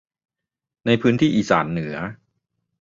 [0.85, 1.95] ในพื้นที่อิสานเหนือ